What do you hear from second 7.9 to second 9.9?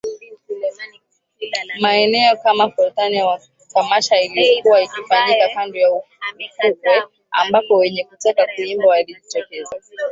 kutaka kuimba walijitokeza